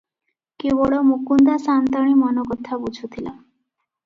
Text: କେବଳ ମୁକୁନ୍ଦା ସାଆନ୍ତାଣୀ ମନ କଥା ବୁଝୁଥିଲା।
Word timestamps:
କେବଳ 0.63 1.01
ମୁକୁନ୍ଦା 1.09 1.57
ସାଆନ୍ତାଣୀ 1.67 2.17
ମନ 2.23 2.47
କଥା 2.53 2.81
ବୁଝୁଥିଲା। 2.89 3.37